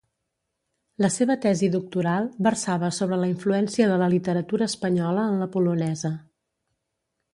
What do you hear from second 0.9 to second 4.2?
La seva tesi doctoral versava sobre la influència de la